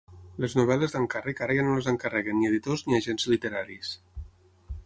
Les 0.43 0.53
novel·les 0.59 0.95
d'encàrrec 0.95 1.43
ara 1.47 1.57
ja 1.59 1.67
no 1.69 1.77
les 1.81 1.89
encarreguen 1.93 2.39
ni 2.39 2.49
editors 2.53 2.85
ni 2.89 2.99
agents 3.01 3.29
literaris. 3.35 3.97